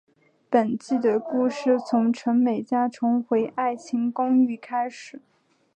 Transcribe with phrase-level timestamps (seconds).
[0.49, 5.21] 本季的故事从陈美嘉重回爱情公寓开始。